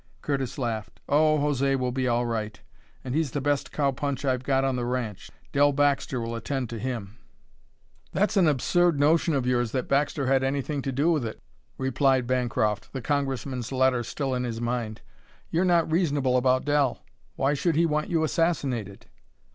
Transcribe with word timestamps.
Curtis 0.23 0.57
laughed. 0.57 0.99
"Oh, 1.07 1.37
José 1.37 1.77
will 1.77 1.91
be 1.91 2.07
all 2.07 2.25
right; 2.25 2.59
and 3.03 3.13
he's 3.13 3.29
the 3.29 3.39
best 3.39 3.71
cow 3.71 3.91
punch 3.91 4.25
I've 4.25 4.41
got 4.43 4.63
on 4.65 4.75
the 4.75 4.83
ranch. 4.83 5.29
Dell 5.51 5.71
Baxter 5.71 6.19
will 6.19 6.33
attend 6.33 6.71
to 6.71 6.79
him." 6.79 7.19
"That's 8.11 8.35
an 8.35 8.47
absurd 8.47 8.99
notion 8.99 9.35
of 9.35 9.45
yours 9.45 9.73
that 9.73 9.87
Baxter 9.87 10.25
had 10.25 10.43
anything 10.43 10.81
to 10.81 10.91
do 10.91 11.11
with 11.11 11.23
it," 11.23 11.39
replied 11.77 12.25
Bancroft, 12.25 12.91
the 12.93 13.01
Congressman's 13.03 13.71
letter 13.71 14.01
still 14.01 14.33
in 14.33 14.43
his 14.43 14.59
mind. 14.59 15.01
"You're 15.51 15.65
not 15.65 15.91
reasonable 15.91 16.35
about 16.35 16.65
Dell. 16.65 17.05
Why 17.35 17.53
should 17.53 17.75
he 17.75 17.85
want 17.85 18.09
you 18.09 18.23
assassinated?" 18.23 19.05